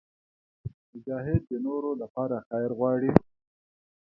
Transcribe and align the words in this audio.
مجاهد 0.91 1.41
د 1.49 1.53
نورو 1.65 1.91
لپاره 2.01 2.35
خیر 2.49 2.69
غواړي. 2.79 3.11